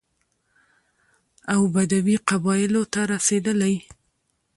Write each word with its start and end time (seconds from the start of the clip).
او 1.53 1.61
بدوي 1.73 2.15
قبايلو 2.29 2.81
ته 2.93 3.01
رسېدلى، 3.13 3.73